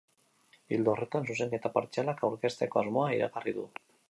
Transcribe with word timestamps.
Ildo 0.77 0.91
horretan, 0.93 1.29
zuzenketa 1.33 1.71
partzialak 1.77 2.25
aurkezteko 2.31 2.85
asmoa 2.85 3.09
iragarri 3.19 3.59
du. 3.61 3.71